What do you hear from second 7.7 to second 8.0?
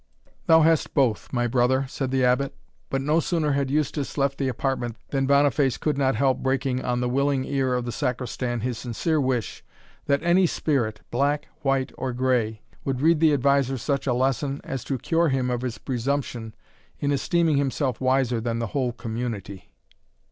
of the